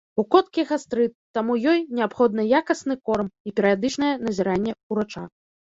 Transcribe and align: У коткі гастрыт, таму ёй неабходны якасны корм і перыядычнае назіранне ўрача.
У 0.21 0.23
коткі 0.35 0.63
гастрыт, 0.69 1.13
таму 1.39 1.57
ёй 1.73 1.79
неабходны 1.99 2.49
якасны 2.61 2.93
корм 3.11 3.27
і 3.49 3.57
перыядычнае 3.61 4.13
назіранне 4.27 4.73
ўрача. 4.95 5.23